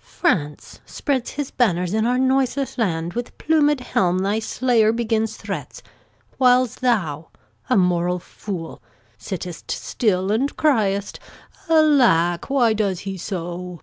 [0.00, 5.42] France spreads his banners in our noiseless land, With plumed helm thy state begins to
[5.42, 5.82] threat,
[6.38, 7.28] Whiles thou,
[7.68, 8.80] a moral fool,
[9.18, 11.20] sit'st still, and criest
[11.68, 13.82] 'Alack, why does he so?'